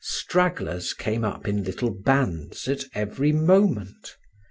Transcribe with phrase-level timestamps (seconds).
[0.03, 4.17] Stragglers came up in little bands at every moment.